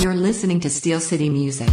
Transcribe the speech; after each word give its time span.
You're 0.00 0.14
listening 0.14 0.60
to 0.60 0.68
Steel 0.68 1.00
City 1.00 1.30
Music. 1.30 1.70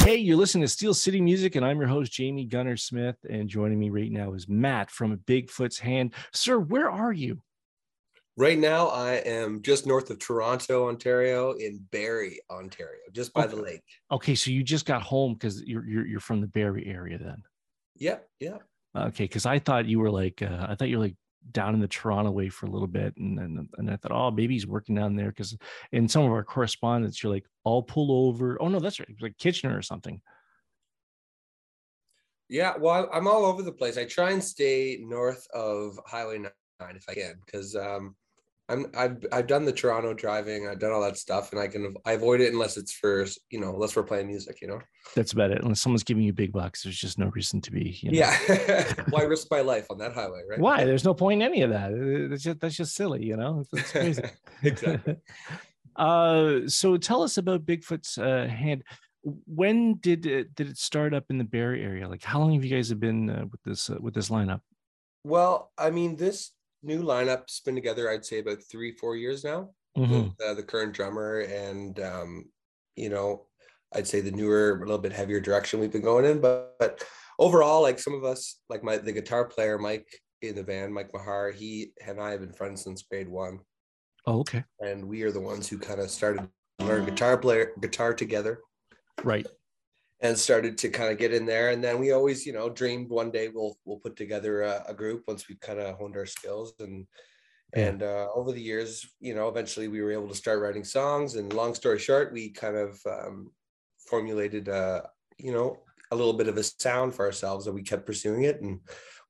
Hey, 0.00 0.16
you're 0.16 0.36
listening 0.36 0.62
to 0.62 0.68
Steel 0.68 0.94
City 0.94 1.20
Music, 1.20 1.56
and 1.56 1.64
I'm 1.64 1.78
your 1.78 1.88
host, 1.88 2.12
Jamie 2.12 2.44
Gunner 2.44 2.76
Smith. 2.76 3.16
And 3.28 3.48
joining 3.48 3.80
me 3.80 3.90
right 3.90 4.12
now 4.12 4.34
is 4.34 4.48
Matt 4.48 4.90
from 4.90 5.16
Bigfoot's 5.26 5.78
Hand. 5.78 6.14
Sir, 6.32 6.60
where 6.60 6.88
are 6.88 7.12
you? 7.12 7.42
Right 8.36 8.58
now, 8.58 8.86
I 8.86 9.14
am 9.14 9.60
just 9.62 9.88
north 9.88 10.08
of 10.10 10.20
Toronto, 10.20 10.88
Ontario, 10.88 11.52
in 11.52 11.84
Barrie, 11.90 12.40
Ontario, 12.48 13.00
just 13.12 13.32
by 13.32 13.44
okay. 13.44 13.56
the 13.56 13.62
lake. 13.62 13.84
Okay, 14.12 14.36
so 14.36 14.52
you 14.52 14.62
just 14.62 14.86
got 14.86 15.02
home 15.02 15.34
because 15.34 15.60
you're, 15.62 15.84
you're 15.84 16.06
you're 16.06 16.20
from 16.20 16.40
the 16.40 16.46
Barrie 16.46 16.86
area, 16.86 17.18
then. 17.18 17.42
Yep, 17.96 18.28
yep. 18.38 18.62
Okay, 18.96 19.24
because 19.24 19.46
I 19.46 19.58
thought 19.58 19.86
you 19.86 19.98
were 19.98 20.10
like 20.10 20.42
uh, 20.42 20.66
I 20.68 20.76
thought 20.76 20.88
you 20.88 20.98
were 20.98 21.04
like 21.04 21.16
down 21.52 21.74
in 21.74 21.80
the 21.80 21.88
Toronto 21.88 22.30
way 22.30 22.48
for 22.48 22.66
a 22.66 22.70
little 22.70 22.88
bit, 22.88 23.16
and 23.16 23.38
and, 23.38 23.68
and 23.78 23.90
I 23.90 23.96
thought, 23.96 24.12
oh, 24.12 24.30
maybe 24.30 24.54
he's 24.54 24.66
working 24.66 24.94
down 24.94 25.16
there 25.16 25.28
because 25.28 25.56
in 25.92 26.08
some 26.08 26.24
of 26.24 26.32
our 26.32 26.44
correspondence, 26.44 27.22
you're 27.22 27.32
like, 27.32 27.46
I'll 27.64 27.82
pull 27.82 28.28
over. 28.28 28.60
Oh 28.60 28.68
no, 28.68 28.80
that's 28.80 29.00
right, 29.00 29.08
like 29.20 29.38
Kitchener 29.38 29.76
or 29.76 29.82
something. 29.82 30.20
Yeah, 32.48 32.74
well, 32.78 33.10
I'm 33.12 33.28
all 33.28 33.44
over 33.44 33.62
the 33.62 33.72
place. 33.72 33.98
I 33.98 34.04
try 34.04 34.30
and 34.30 34.42
stay 34.42 34.98
north 35.02 35.46
of 35.52 36.00
Highway 36.06 36.38
9 36.38 36.50
if 36.80 37.04
I 37.08 37.14
can, 37.14 37.34
because 37.44 37.76
um, 37.76 38.16
I'm 38.68 38.86
I've 38.94 39.24
I've 39.32 39.46
done 39.46 39.64
the 39.64 39.72
Toronto 39.72 40.12
driving, 40.12 40.68
I've 40.68 40.78
done 40.78 40.92
all 40.92 41.00
that 41.02 41.16
stuff, 41.16 41.52
and 41.52 41.60
I 41.60 41.68
can 41.68 41.94
I 42.04 42.12
avoid 42.12 42.40
it 42.42 42.52
unless 42.52 42.76
it's 42.76 42.92
for 42.92 43.26
you 43.50 43.60
know 43.60 43.74
unless 43.74 43.96
we're 43.96 44.02
playing 44.02 44.26
music, 44.26 44.60
you 44.60 44.68
know. 44.68 44.80
That's 45.14 45.32
about 45.32 45.50
it. 45.52 45.62
Unless 45.62 45.80
someone's 45.80 46.04
giving 46.04 46.22
you 46.22 46.34
big 46.34 46.52
bucks, 46.52 46.82
there's 46.82 46.98
just 46.98 47.18
no 47.18 47.28
reason 47.28 47.62
to 47.62 47.72
be. 47.72 47.98
You 48.02 48.12
know? 48.12 48.18
Yeah, 48.18 48.92
why 49.10 49.22
risk 49.22 49.48
my 49.50 49.62
life 49.62 49.86
on 49.90 49.98
that 49.98 50.12
highway, 50.12 50.42
right? 50.48 50.60
Why? 50.60 50.84
There's 50.84 51.04
no 51.04 51.14
point 51.14 51.42
in 51.42 51.48
any 51.48 51.62
of 51.62 51.70
that. 51.70 52.28
That's 52.30 52.42
just 52.42 52.60
that's 52.60 52.76
just 52.76 52.94
silly, 52.94 53.24
you 53.24 53.36
know. 53.36 53.64
It's 53.72 53.90
crazy. 53.90 54.22
exactly. 54.62 55.16
uh, 55.96 56.60
so 56.66 56.98
tell 56.98 57.22
us 57.22 57.38
about 57.38 57.64
Bigfoot's 57.64 58.18
uh, 58.18 58.48
hand. 58.48 58.84
When 59.22 59.94
did 59.94 60.26
it 60.26 60.54
did 60.54 60.68
it 60.68 60.76
start 60.76 61.14
up 61.14 61.24
in 61.30 61.38
the 61.38 61.44
Barrie 61.44 61.82
area? 61.82 62.06
Like, 62.06 62.22
how 62.22 62.38
long 62.40 62.52
have 62.52 62.64
you 62.64 62.74
guys 62.74 62.90
have 62.90 63.00
been 63.00 63.30
uh, 63.30 63.46
with 63.50 63.62
this 63.62 63.88
uh, 63.88 63.96
with 63.98 64.12
this 64.12 64.28
lineup? 64.28 64.60
Well, 65.24 65.72
I 65.78 65.90
mean, 65.90 66.16
this 66.16 66.52
new 66.82 67.02
lineup's 67.02 67.60
been 67.60 67.74
together, 67.74 68.10
I'd 68.10 68.24
say 68.24 68.38
about 68.38 68.58
three, 68.70 68.92
four 68.92 69.16
years 69.16 69.44
now. 69.44 69.70
Mm-hmm. 69.96 70.12
With, 70.12 70.40
uh, 70.44 70.54
the 70.54 70.62
current 70.62 70.92
drummer 70.92 71.40
and 71.40 71.98
um, 71.98 72.44
you 72.94 73.08
know, 73.08 73.46
I'd 73.94 74.06
say 74.06 74.20
the 74.20 74.30
newer, 74.30 74.76
a 74.76 74.80
little 74.80 74.98
bit 74.98 75.12
heavier 75.12 75.40
direction 75.40 75.80
we've 75.80 75.92
been 75.92 76.02
going 76.02 76.24
in. 76.24 76.40
But, 76.40 76.76
but 76.78 77.04
overall, 77.38 77.82
like 77.82 77.98
some 77.98 78.14
of 78.14 78.24
us, 78.24 78.60
like 78.68 78.84
my 78.84 78.98
the 78.98 79.12
guitar 79.12 79.44
player 79.44 79.78
Mike 79.78 80.08
in 80.42 80.54
the 80.54 80.62
band, 80.62 80.94
Mike 80.94 81.12
Mahar, 81.12 81.50
he 81.50 81.92
and 82.06 82.20
I 82.20 82.30
have 82.30 82.40
been 82.40 82.52
friends 82.52 82.84
since 82.84 83.02
grade 83.02 83.28
one. 83.28 83.60
Oh, 84.26 84.40
okay. 84.40 84.64
And 84.80 85.08
we 85.08 85.22
are 85.22 85.32
the 85.32 85.40
ones 85.40 85.68
who 85.68 85.78
kind 85.78 86.00
of 86.00 86.10
started 86.10 86.48
to 86.78 86.84
learn 86.84 87.06
guitar 87.06 87.36
player 87.38 87.72
guitar 87.80 88.14
together. 88.14 88.60
Right 89.24 89.46
and 90.20 90.36
started 90.36 90.76
to 90.78 90.88
kind 90.88 91.12
of 91.12 91.18
get 91.18 91.32
in 91.32 91.46
there. 91.46 91.70
And 91.70 91.82
then 91.82 91.98
we 91.98 92.12
always, 92.12 92.44
you 92.44 92.52
know, 92.52 92.68
dreamed 92.68 93.08
one 93.08 93.30
day 93.30 93.48
we'll 93.48 93.76
we'll 93.84 93.98
put 93.98 94.16
together 94.16 94.62
a, 94.62 94.84
a 94.88 94.94
group 94.94 95.24
once 95.26 95.48
we 95.48 95.54
kind 95.56 95.78
of 95.78 95.96
honed 95.96 96.16
our 96.16 96.26
skills. 96.26 96.74
And 96.80 97.06
yeah. 97.74 97.86
and 97.86 98.02
uh, 98.02 98.28
over 98.34 98.52
the 98.52 98.60
years, 98.60 99.06
you 99.20 99.34
know, 99.34 99.48
eventually 99.48 99.88
we 99.88 100.00
were 100.00 100.12
able 100.12 100.28
to 100.28 100.34
start 100.34 100.60
writing 100.60 100.84
songs. 100.84 101.36
And 101.36 101.52
long 101.52 101.74
story 101.74 101.98
short, 101.98 102.32
we 102.32 102.50
kind 102.50 102.76
of 102.76 103.00
um, 103.06 103.52
formulated, 104.08 104.68
uh, 104.68 105.02
you 105.38 105.52
know, 105.52 105.78
a 106.10 106.16
little 106.16 106.32
bit 106.32 106.48
of 106.48 106.56
a 106.56 106.62
sound 106.62 107.14
for 107.14 107.24
ourselves, 107.24 107.66
and 107.66 107.74
we 107.74 107.82
kept 107.82 108.06
pursuing 108.06 108.44
it. 108.44 108.60
And 108.60 108.80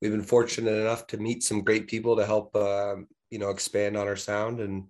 we've 0.00 0.12
been 0.12 0.22
fortunate 0.22 0.78
enough 0.78 1.06
to 1.08 1.18
meet 1.18 1.42
some 1.42 1.62
great 1.62 1.88
people 1.88 2.16
to 2.16 2.24
help, 2.24 2.54
uh, 2.54 2.96
you 3.30 3.38
know, 3.38 3.50
expand 3.50 3.96
on 3.96 4.06
our 4.06 4.16
sound 4.16 4.60
and 4.60 4.84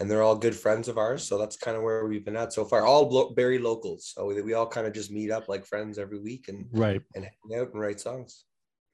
and 0.00 0.10
they're 0.10 0.22
all 0.22 0.34
good 0.34 0.56
friends 0.56 0.88
of 0.88 0.96
ours. 0.96 1.22
So 1.28 1.36
that's 1.38 1.56
kind 1.56 1.76
of 1.76 1.82
where 1.82 2.06
we've 2.06 2.24
been 2.24 2.36
at 2.36 2.52
so 2.52 2.64
far. 2.64 2.86
All 2.86 3.08
lo- 3.08 3.30
Barrie 3.30 3.58
locals, 3.58 4.12
so 4.14 4.24
we, 4.26 4.40
we 4.40 4.54
all 4.54 4.66
kind 4.66 4.86
of 4.86 4.94
just 4.94 5.12
meet 5.12 5.30
up 5.30 5.48
like 5.48 5.66
friends 5.66 5.98
every 5.98 6.18
week 6.18 6.48
and 6.48 6.66
right 6.72 7.02
and 7.14 7.24
hang 7.24 7.60
out 7.60 7.72
and 7.72 7.80
write 7.80 8.00
songs. 8.00 8.44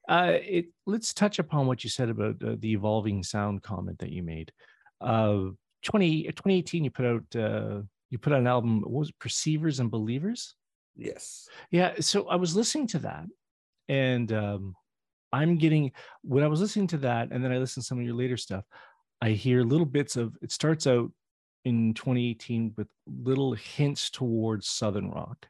Uh, 0.08 0.38
it 0.42 0.66
let's 0.86 1.14
touch 1.14 1.38
upon 1.38 1.66
what 1.66 1.84
you 1.84 1.90
said 1.90 2.10
about 2.10 2.36
uh, 2.42 2.56
the 2.58 2.72
evolving 2.72 3.22
sound 3.22 3.62
comment 3.62 3.98
that 4.00 4.10
you 4.10 4.22
made. 4.22 4.52
Uh, 5.00 5.46
20, 5.84 6.24
2018, 6.24 6.84
you 6.84 6.90
put 6.90 7.06
out 7.06 7.36
uh, 7.36 7.82
you 8.10 8.18
put 8.18 8.32
out 8.32 8.40
an 8.40 8.46
album. 8.46 8.80
What 8.82 8.90
was 8.90 9.08
it, 9.10 9.18
Perceivers 9.20 9.80
and 9.80 9.90
Believers? 9.90 10.54
Yes. 10.96 11.48
Yeah. 11.70 11.94
So 12.00 12.28
I 12.28 12.36
was 12.36 12.56
listening 12.56 12.88
to 12.88 12.98
that, 13.00 13.26
and 13.88 14.32
um, 14.32 14.74
I'm 15.32 15.56
getting 15.56 15.92
when 16.22 16.42
I 16.42 16.48
was 16.48 16.60
listening 16.60 16.88
to 16.88 16.98
that, 16.98 17.28
and 17.30 17.44
then 17.44 17.52
I 17.52 17.58
listened 17.58 17.84
to 17.84 17.86
some 17.86 17.98
of 17.98 18.04
your 18.04 18.14
later 18.14 18.36
stuff. 18.36 18.64
I 19.20 19.30
hear 19.30 19.62
little 19.62 19.86
bits 19.86 20.16
of 20.16 20.36
it 20.42 20.52
starts 20.52 20.86
out 20.86 21.10
in 21.64 21.94
2018 21.94 22.74
with 22.76 22.88
little 23.06 23.54
hints 23.54 24.10
towards 24.10 24.68
southern 24.68 25.10
rock. 25.10 25.46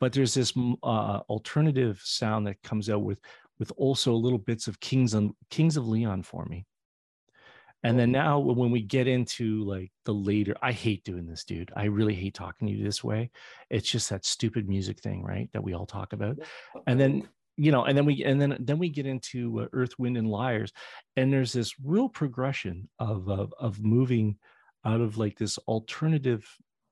But 0.00 0.12
there's 0.12 0.34
this 0.34 0.52
uh, 0.82 1.20
alternative 1.28 2.00
sound 2.04 2.46
that 2.46 2.62
comes 2.62 2.90
out 2.90 3.02
with 3.02 3.20
with 3.58 3.72
also 3.76 4.14
little 4.14 4.38
bits 4.38 4.66
of 4.66 4.80
kings 4.80 5.14
and 5.14 5.32
kings 5.50 5.76
of 5.76 5.88
leon 5.88 6.22
for 6.22 6.44
me. 6.44 6.66
And 7.84 7.98
then 7.98 8.10
now 8.10 8.38
when 8.38 8.70
we 8.70 8.80
get 8.80 9.06
into 9.06 9.62
like 9.64 9.92
the 10.06 10.14
later 10.14 10.54
i 10.62 10.72
hate 10.72 11.04
doing 11.04 11.26
this 11.26 11.44
dude. 11.44 11.70
I 11.76 11.84
really 11.84 12.14
hate 12.14 12.34
talking 12.34 12.66
to 12.66 12.74
you 12.74 12.82
this 12.82 13.04
way. 13.04 13.30
It's 13.70 13.88
just 13.88 14.10
that 14.10 14.24
stupid 14.24 14.68
music 14.68 15.00
thing 15.00 15.22
right 15.22 15.48
that 15.52 15.62
we 15.62 15.74
all 15.74 15.86
talk 15.86 16.12
about. 16.12 16.38
And 16.86 16.98
then 16.98 17.28
you 17.56 17.70
know 17.70 17.84
and 17.84 17.96
then 17.96 18.04
we 18.04 18.24
and 18.24 18.40
then 18.40 18.56
then 18.60 18.78
we 18.78 18.88
get 18.88 19.06
into 19.06 19.60
uh, 19.60 19.66
earth 19.72 19.98
wind 19.98 20.16
and 20.16 20.28
liars 20.28 20.72
and 21.16 21.32
there's 21.32 21.52
this 21.52 21.74
real 21.82 22.08
progression 22.08 22.88
of, 22.98 23.28
of 23.28 23.52
of 23.58 23.82
moving 23.82 24.36
out 24.84 25.00
of 25.00 25.18
like 25.18 25.38
this 25.38 25.58
alternative 25.68 26.46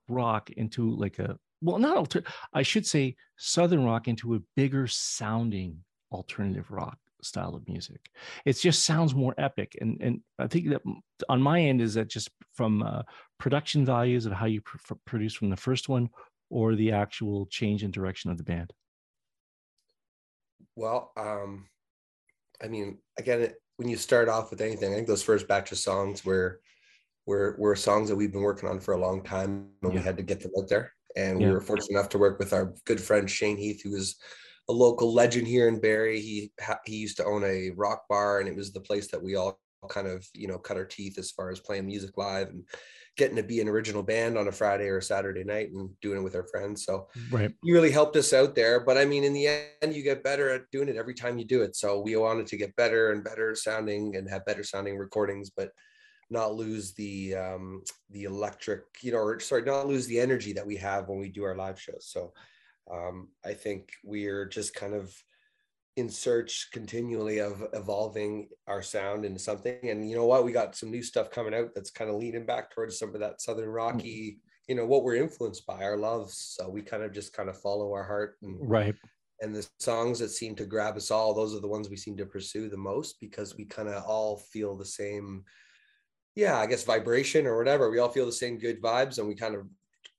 rock 0.07 0.49
into 0.51 0.95
like 0.95 1.19
a 1.19 1.37
well 1.61 1.79
not 1.79 1.97
alter 1.97 2.23
i 2.53 2.61
should 2.61 2.85
say 2.85 3.15
southern 3.37 3.83
rock 3.83 4.07
into 4.07 4.35
a 4.35 4.39
bigger 4.55 4.87
sounding 4.87 5.77
alternative 6.11 6.69
rock 6.69 6.97
style 7.23 7.55
of 7.55 7.67
music. 7.67 8.09
It 8.45 8.53
just 8.53 8.85
sounds 8.85 9.15
more 9.15 9.33
epic 9.37 9.77
and 9.81 9.97
and 10.01 10.21
i 10.39 10.47
think 10.47 10.69
that 10.69 10.81
on 11.29 11.41
my 11.41 11.61
end 11.61 11.81
is 11.81 11.93
that 11.95 12.09
just 12.09 12.29
from 12.53 12.83
uh, 12.83 13.03
production 13.39 13.85
values 13.85 14.25
of 14.25 14.33
how 14.33 14.45
you 14.45 14.61
pr- 14.61 14.93
produce 15.05 15.33
from 15.33 15.49
the 15.49 15.57
first 15.57 15.89
one 15.89 16.09
or 16.49 16.75
the 16.75 16.91
actual 16.91 17.45
change 17.47 17.83
in 17.83 17.91
direction 17.91 18.29
of 18.29 18.37
the 18.37 18.43
band 18.43 18.71
well, 20.75 21.11
um, 21.17 21.65
I 22.61 22.67
mean, 22.67 22.99
again, 23.17 23.53
when 23.77 23.89
you 23.89 23.97
start 23.97 24.29
off 24.29 24.51
with 24.51 24.61
anything, 24.61 24.91
I 24.91 24.95
think 24.95 25.07
those 25.07 25.23
first 25.23 25.47
batch 25.47 25.71
of 25.71 25.77
songs 25.77 26.23
were 26.25 26.61
were 27.25 27.55
were 27.57 27.75
songs 27.75 28.09
that 28.09 28.15
we've 28.15 28.31
been 28.31 28.41
working 28.41 28.69
on 28.69 28.79
for 28.79 28.93
a 28.93 28.99
long 28.99 29.23
time, 29.23 29.67
and 29.81 29.93
yeah. 29.93 29.99
we 29.99 30.03
had 30.03 30.17
to 30.17 30.23
get 30.23 30.41
them 30.41 30.51
out 30.57 30.69
there. 30.69 30.93
And 31.15 31.39
yeah. 31.39 31.47
we 31.47 31.53
were 31.53 31.61
fortunate 31.61 31.97
enough 31.97 32.09
to 32.09 32.17
work 32.17 32.39
with 32.39 32.53
our 32.53 32.73
good 32.85 32.99
friend 33.01 33.29
Shane 33.29 33.57
Heath, 33.57 33.81
who 33.83 33.95
is 33.95 34.15
a 34.69 34.73
local 34.73 35.13
legend 35.13 35.47
here 35.47 35.67
in 35.67 35.79
Barrie. 35.79 36.19
He 36.19 36.51
he 36.85 36.97
used 36.97 37.17
to 37.17 37.25
own 37.25 37.43
a 37.43 37.71
rock 37.71 38.03
bar, 38.09 38.39
and 38.39 38.47
it 38.47 38.55
was 38.55 38.71
the 38.71 38.81
place 38.81 39.09
that 39.11 39.21
we 39.21 39.35
all 39.35 39.59
kind 39.89 40.07
of 40.07 40.25
you 40.33 40.47
know 40.47 40.57
cut 40.57 40.77
our 40.77 40.85
teeth 40.85 41.17
as 41.17 41.31
far 41.31 41.49
as 41.51 41.59
playing 41.59 41.85
music 41.85 42.17
live 42.17 42.47
and 42.47 42.63
getting 43.15 43.35
to 43.35 43.43
be 43.43 43.61
an 43.61 43.69
original 43.69 44.01
band 44.01 44.37
on 44.37 44.47
a 44.47 44.51
Friday 44.51 44.87
or 44.87 44.97
a 44.97 45.01
Saturday 45.01 45.43
night 45.43 45.71
and 45.71 45.89
doing 46.01 46.17
it 46.17 46.23
with 46.23 46.35
our 46.35 46.47
friends. 46.47 46.83
So 46.83 47.07
right. 47.31 47.53
you 47.61 47.73
really 47.73 47.91
helped 47.91 48.15
us 48.15 48.33
out 48.33 48.55
there. 48.55 48.79
But 48.79 48.97
I 48.97 49.05
mean, 49.05 49.23
in 49.23 49.33
the 49.33 49.47
end, 49.81 49.93
you 49.93 50.03
get 50.03 50.23
better 50.23 50.49
at 50.49 50.69
doing 50.71 50.89
it 50.89 50.95
every 50.95 51.13
time 51.13 51.37
you 51.37 51.45
do 51.45 51.61
it. 51.61 51.75
So 51.75 51.99
we 51.99 52.15
wanted 52.15 52.47
to 52.47 52.57
get 52.57 52.75
better 52.75 53.11
and 53.11 53.23
better 53.23 53.53
sounding 53.55 54.15
and 54.15 54.29
have 54.29 54.45
better 54.45 54.63
sounding 54.63 54.97
recordings, 54.97 55.51
but 55.55 55.69
not 56.29 56.55
lose 56.55 56.93
the 56.93 57.35
um 57.35 57.83
the 58.09 58.23
electric, 58.23 58.83
you 59.01 59.11
know, 59.11 59.19
or 59.19 59.39
sorry, 59.39 59.61
not 59.61 59.87
lose 59.87 60.07
the 60.07 60.19
energy 60.19 60.53
that 60.53 60.65
we 60.65 60.77
have 60.77 61.07
when 61.07 61.19
we 61.19 61.29
do 61.29 61.43
our 61.43 61.55
live 61.55 61.79
shows. 61.79 62.07
So 62.07 62.33
um 62.91 63.29
I 63.45 63.53
think 63.53 63.91
we're 64.03 64.45
just 64.45 64.73
kind 64.73 64.95
of 64.95 65.15
in 65.95 66.09
search 66.09 66.69
continually 66.71 67.39
of 67.39 67.63
evolving 67.73 68.49
our 68.67 68.81
sound 68.81 69.25
into 69.25 69.39
something. 69.39 69.77
And 69.83 70.09
you 70.09 70.15
know 70.15 70.25
what? 70.25 70.43
We 70.43 70.51
got 70.51 70.75
some 70.75 70.89
new 70.89 71.03
stuff 71.03 71.29
coming 71.29 71.53
out 71.53 71.69
that's 71.75 71.91
kind 71.91 72.09
of 72.09 72.15
leaning 72.17 72.45
back 72.45 72.71
towards 72.71 72.97
some 72.97 73.13
of 73.13 73.21
that 73.21 73.41
Southern 73.41 73.69
Mm. 73.69 73.75
Rocky, 73.75 74.39
you 74.67 74.75
know, 74.75 74.85
what 74.85 75.03
we're 75.03 75.15
influenced 75.15 75.65
by, 75.67 75.83
our 75.83 75.97
loves. 75.97 76.55
So 76.57 76.69
we 76.69 76.81
kind 76.81 77.03
of 77.03 77.11
just 77.11 77.33
kind 77.33 77.49
of 77.49 77.59
follow 77.59 77.91
our 77.91 78.03
heart 78.03 78.37
and 78.41 78.57
right. 78.67 78.95
And 79.41 79.53
the 79.53 79.67
songs 79.79 80.19
that 80.19 80.29
seem 80.29 80.55
to 80.55 80.65
grab 80.65 80.95
us 80.95 81.11
all, 81.11 81.33
those 81.33 81.53
are 81.53 81.59
the 81.59 81.67
ones 81.67 81.89
we 81.89 81.97
seem 81.97 82.15
to 82.17 82.25
pursue 82.25 82.69
the 82.69 82.77
most 82.77 83.19
because 83.19 83.57
we 83.57 83.65
kind 83.65 83.89
of 83.89 84.01
all 84.03 84.37
feel 84.37 84.77
the 84.77 84.85
same, 84.85 85.43
yeah, 86.35 86.57
I 86.57 86.65
guess 86.65 86.85
vibration 86.85 87.45
or 87.45 87.57
whatever. 87.57 87.91
We 87.91 87.99
all 87.99 88.07
feel 88.07 88.25
the 88.25 88.31
same 88.31 88.57
good 88.57 88.81
vibes, 88.81 89.17
and 89.17 89.27
we 89.27 89.35
kind 89.35 89.55
of 89.55 89.67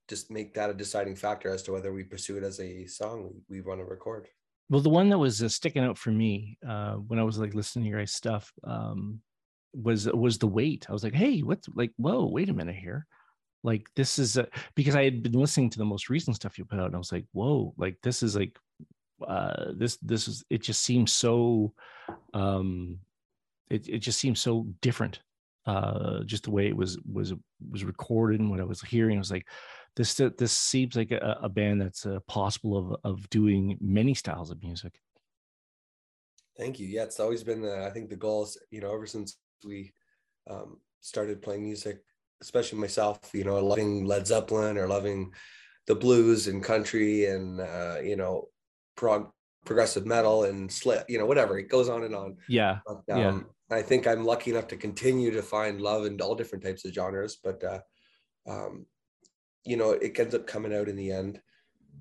just 0.09 0.31
make 0.31 0.53
that 0.55 0.69
a 0.69 0.75
deciding 0.75 1.17
factor 1.17 1.49
as 1.49 1.63
to 1.63 1.73
whether 1.73 1.93
we 1.93 2.05
pursue 2.05 2.37
it 2.37 2.45
as 2.45 2.61
a 2.61 2.87
song 2.87 3.31
we, 3.49 3.57
we 3.57 3.61
want 3.63 3.81
to 3.81 3.87
record. 3.87 4.29
Well, 4.71 4.81
the 4.81 4.91
one 4.91 5.11
that 5.11 5.19
was 5.19 5.43
uh, 5.43 5.49
sticking 5.49 5.85
out 5.85 5.99
for 5.99 6.11
me 6.11 6.59
uh, 6.67 6.95
when 6.95 7.19
I 7.19 7.23
was 7.23 7.39
like 7.39 7.55
listening 7.55 7.85
to 7.85 7.91
your 7.91 7.99
guys' 8.01 8.13
stuff 8.13 8.53
um, 8.65 9.21
was 9.75 10.07
was 10.07 10.39
the 10.39 10.47
weight. 10.47 10.87
I 10.89 10.93
was 10.93 11.05
like, 11.05 11.15
hey, 11.15 11.41
what's 11.41 11.69
like? 11.75 11.93
Whoa, 11.97 12.27
wait 12.27 12.49
a 12.49 12.55
minute 12.55 12.77
here. 12.77 13.07
Like 13.63 13.87
this 13.97 14.19
is 14.19 14.37
a, 14.37 14.47
because 14.75 14.95
I 14.95 15.05
had 15.05 15.23
been 15.23 15.33
listening 15.33 15.71
to 15.71 15.79
the 15.79 15.85
most 15.85 16.11
recent 16.11 16.37
stuff 16.37 16.59
you 16.59 16.65
put 16.65 16.79
out, 16.79 16.87
and 16.87 16.95
I 16.95 16.99
was 16.99 17.13
like, 17.13 17.25
whoa, 17.33 17.75
like 17.77 17.97
this 18.03 18.23
is 18.23 18.37
like 18.37 18.59
uh, 19.27 19.73
this 19.75 19.97
this 20.03 20.29
is 20.29 20.45
it 20.51 20.63
just 20.63 20.83
seems 20.83 21.13
so 21.13 21.73
um, 22.33 22.99
it 23.71 23.89
it 23.89 23.99
just 23.99 24.19
seems 24.19 24.41
so 24.41 24.67
different. 24.81 25.21
Uh, 25.67 26.23
just 26.25 26.45
the 26.45 26.51
way 26.51 26.67
it 26.67 26.77
was 26.77 26.99
was 27.11 27.33
was 27.71 27.85
recorded 27.85 28.41
and 28.41 28.51
what 28.51 28.61
I 28.61 28.65
was 28.65 28.83
hearing, 28.83 29.17
I 29.17 29.19
was 29.19 29.31
like, 29.31 29.47
this 29.97 30.15
this 30.15 30.53
seems 30.53 30.97
like 30.97 31.11
a, 31.13 31.39
a 31.43 31.49
band 31.49 31.81
that's 31.81 32.07
uh, 32.07 32.19
possible 32.27 32.77
of 32.77 32.97
of 33.05 33.31
doing 33.31 33.79
many 33.81 34.15
styles 34.15 34.51
of 34.51 34.63
music. 34.63 35.01
Thank 36.57 36.79
you. 36.79 36.87
Yeah, 36.87 37.03
it's 37.03 37.21
always 37.21 37.43
been 37.43 37.63
the, 37.63 37.85
I 37.85 37.91
think 37.91 38.11
the 38.11 38.17
goals, 38.17 38.57
you 38.71 38.81
know, 38.81 38.95
ever 38.95 39.07
since 39.07 39.37
we 39.65 39.93
um, 40.49 40.79
started 41.01 41.43
playing 41.43 41.65
music, 41.65 41.99
especially 42.43 42.79
myself, 42.79 43.19
you 43.33 43.43
know, 43.43 43.59
loving 43.65 44.05
Led 44.05 44.27
Zeppelin 44.27 44.79
or 44.79 44.87
loving 44.87 45.33
the 45.87 45.95
blues 45.95 46.47
and 46.47 46.63
country 46.63 47.27
and 47.27 47.61
uh, 47.61 47.97
you 48.03 48.17
know, 48.17 48.49
prog 48.97 49.31
progressive 49.65 50.07
metal 50.07 50.45
and 50.45 50.71
slip, 50.71 51.05
you 51.09 51.19
know, 51.19 51.27
whatever. 51.27 51.59
It 51.59 51.69
goes 51.69 51.89
on 51.89 52.05
and 52.05 52.15
on. 52.15 52.37
Yeah. 52.49 52.79
But, 52.87 53.03
um, 53.11 53.19
yeah. 53.21 53.41
I 53.71 53.83
think 53.83 54.07
I'm 54.07 54.25
lucky 54.25 54.51
enough 54.51 54.69
to 54.69 54.77
continue 54.77 55.31
to 55.33 55.43
find 55.43 55.81
love 55.81 56.05
in 56.05 56.21
all 56.21 56.35
different 56.35 56.63
types 56.63 56.85
of 56.85 56.93
genres, 56.93 57.39
but 57.43 57.65
uh, 57.65 57.81
um, 58.47 58.87
you 59.65 59.77
know, 59.77 59.93
it 59.93 60.19
ends 60.19 60.35
up 60.35 60.47
coming 60.47 60.75
out 60.75 60.89
in 60.89 60.97
the 60.97 61.11
end. 61.11 61.41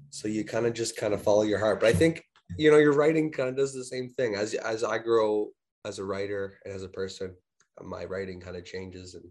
So 0.10 0.28
you 0.28 0.44
kind 0.44 0.66
of 0.66 0.74
just 0.74 0.98
kind 0.98 1.14
of 1.14 1.22
follow 1.22 1.44
your 1.44 1.60
heart. 1.60 1.80
But 1.80 1.90
I 1.90 1.94
think, 1.94 2.24
you 2.58 2.70
know, 2.70 2.78
your 2.78 2.94
writing 2.94 3.32
kind 3.32 3.50
of 3.50 3.56
does 3.56 3.74
the 3.74 3.84
same 3.84 4.10
thing. 4.10 4.36
As 4.36 4.54
as 4.54 4.84
I 4.84 4.98
grow 4.98 5.50
as 5.86 6.00
a 6.00 6.04
writer 6.04 6.60
and 6.66 6.74
as 6.74 6.84
a 6.84 6.90
person, 6.90 7.36
my 7.82 8.06
writing 8.06 8.40
kind 8.40 8.56
of 8.56 8.66
changes 8.66 9.16
and 9.16 9.26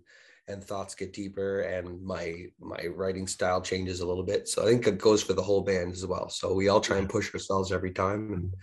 and 0.48 0.62
thoughts 0.62 0.94
get 0.94 1.12
deeper 1.12 1.60
and 1.60 2.02
my 2.02 2.46
my 2.58 2.86
writing 2.94 3.26
style 3.26 3.60
changes 3.60 4.00
a 4.00 4.06
little 4.06 4.24
bit. 4.24 4.48
So 4.48 4.62
I 4.62 4.66
think 4.66 4.86
it 4.86 4.98
goes 4.98 5.22
for 5.22 5.34
the 5.34 5.42
whole 5.42 5.62
band 5.62 5.92
as 5.92 6.06
well. 6.06 6.28
So 6.28 6.52
we 6.52 6.68
all 6.68 6.80
try 6.80 6.98
and 6.98 7.08
push 7.08 7.32
ourselves 7.32 7.70
every 7.70 7.92
time 7.92 8.32
and 8.32 8.54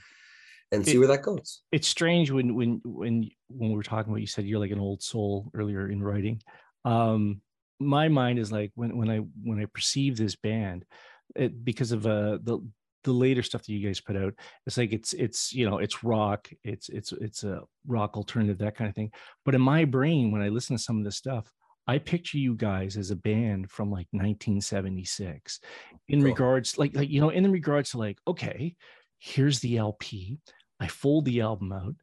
and 0.71 0.85
see 0.85 0.95
it, 0.95 0.97
where 0.99 1.07
that 1.07 1.23
goes. 1.23 1.61
It's 1.71 1.87
strange 1.87 2.31
when 2.31 2.53
when 2.53 2.81
when 2.83 3.29
when 3.47 3.69
we 3.69 3.75
were 3.75 3.83
talking 3.83 4.11
about 4.11 4.21
you 4.21 4.27
said 4.27 4.45
you're 4.45 4.59
like 4.59 4.71
an 4.71 4.79
old 4.79 5.01
soul 5.01 5.49
earlier 5.53 5.89
in 5.89 6.03
writing. 6.03 6.41
Um 6.83 7.41
my 7.79 8.07
mind 8.07 8.39
is 8.39 8.51
like 8.51 8.71
when 8.75 8.97
when 8.97 9.09
I 9.09 9.17
when 9.43 9.59
I 9.59 9.65
perceive 9.65 10.17
this 10.17 10.35
band, 10.35 10.85
it, 11.35 11.63
because 11.63 11.91
of 11.91 12.05
uh 12.05 12.39
the 12.43 12.59
the 13.05 13.11
later 13.13 13.41
stuff 13.41 13.63
that 13.63 13.71
you 13.71 13.85
guys 13.87 14.01
put 14.01 14.17
out, 14.17 14.33
it's 14.65 14.77
like 14.77 14.91
it's 14.91 15.13
it's 15.13 15.53
you 15.53 15.69
know 15.69 15.77
it's 15.79 16.03
rock, 16.03 16.49
it's 16.63 16.89
it's 16.89 17.11
it's 17.13 17.43
a 17.43 17.61
rock 17.87 18.17
alternative 18.17 18.57
that 18.59 18.75
kind 18.75 18.89
of 18.89 18.95
thing. 18.95 19.11
But 19.45 19.55
in 19.55 19.61
my 19.61 19.85
brain, 19.85 20.31
when 20.31 20.41
I 20.41 20.49
listen 20.49 20.75
to 20.75 20.83
some 20.83 20.97
of 20.97 21.05
this 21.05 21.17
stuff, 21.17 21.51
I 21.87 21.97
picture 21.97 22.37
you 22.37 22.55
guys 22.55 22.97
as 22.97 23.11
a 23.11 23.15
band 23.15 23.71
from 23.71 23.89
like 23.89 24.07
1976, 24.11 25.59
in 26.09 26.19
cool. 26.19 26.29
regards 26.29 26.77
like 26.77 26.95
like 26.95 27.09
you 27.09 27.21
know 27.21 27.29
in 27.29 27.49
regards 27.51 27.91
to 27.91 27.97
like 27.97 28.17
okay, 28.27 28.75
here's 29.19 29.59
the 29.61 29.77
LP, 29.77 30.37
I 30.79 30.87
fold 30.87 31.25
the 31.25 31.41
album 31.41 31.71
out, 31.71 31.95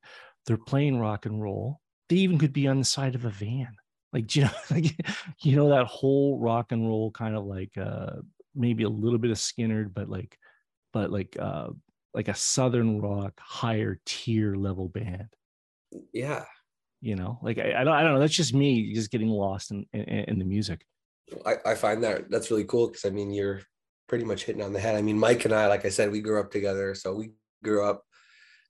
they're 0.46 0.56
playing 0.56 0.98
rock 0.98 1.26
and 1.26 1.42
roll. 1.42 1.80
They 2.08 2.16
even 2.16 2.38
could 2.38 2.52
be 2.52 2.68
on 2.68 2.78
the 2.78 2.84
side 2.84 3.16
of 3.16 3.24
a 3.24 3.30
van 3.30 3.76
like 4.16 4.34
you 4.34 4.44
know 4.44 4.50
like 4.70 4.96
you 5.42 5.56
know 5.56 5.68
that 5.68 5.86
whole 5.86 6.38
rock 6.38 6.72
and 6.72 6.86
roll 6.88 7.10
kind 7.10 7.36
of 7.36 7.44
like 7.44 7.76
uh 7.76 8.12
maybe 8.54 8.84
a 8.84 8.88
little 8.88 9.18
bit 9.18 9.30
of 9.30 9.36
Skynyrd 9.36 9.92
but 9.92 10.08
like 10.08 10.38
but 10.92 11.12
like 11.12 11.36
uh 11.38 11.68
like 12.14 12.28
a 12.28 12.34
southern 12.34 13.00
rock 13.00 13.34
higher 13.38 14.00
tier 14.06 14.54
level 14.54 14.88
band? 14.88 15.28
Yeah. 16.12 16.44
You 17.02 17.14
know 17.14 17.38
like 17.42 17.58
i, 17.58 17.74
I 17.80 17.84
don't 17.84 17.92
i 17.92 18.02
don't 18.02 18.14
know 18.14 18.20
that's 18.20 18.34
just 18.34 18.54
me 18.54 18.94
just 18.94 19.10
getting 19.10 19.28
lost 19.28 19.70
in 19.70 19.86
in, 19.92 20.02
in 20.02 20.38
the 20.38 20.44
music. 20.44 20.84
I, 21.44 21.56
I 21.66 21.74
find 21.74 22.02
that 22.04 22.30
that's 22.30 22.50
really 22.50 22.64
cool 22.64 22.88
because 22.88 23.04
i 23.04 23.10
mean 23.10 23.32
you're 23.32 23.60
pretty 24.08 24.24
much 24.24 24.44
hitting 24.44 24.62
on 24.62 24.72
the 24.72 24.80
head. 24.80 24.96
I 24.96 25.02
mean 25.02 25.18
mike 25.18 25.44
and 25.44 25.54
i 25.54 25.66
like 25.66 25.84
i 25.84 25.90
said 25.90 26.10
we 26.10 26.22
grew 26.22 26.40
up 26.40 26.50
together 26.50 26.94
so 26.94 27.14
we 27.14 27.32
grew 27.62 27.84
up 27.84 28.02